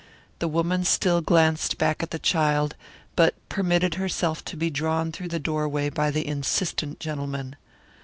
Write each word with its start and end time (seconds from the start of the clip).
The 0.39 0.47
woman 0.47 0.83
still 0.83 1.21
glanced 1.21 1.77
back 1.77 2.01
at 2.01 2.09
the 2.09 2.17
child, 2.17 2.75
but 3.15 3.35
permitted 3.49 3.93
herself 4.01 4.43
to 4.45 4.57
be 4.57 4.71
drawn 4.71 5.11
through 5.11 5.27
the 5.29 5.37
doorway 5.37 5.91
by 5.91 6.09
the 6.09 6.25
insistent 6.25 6.99
gentleman. 6.99 7.55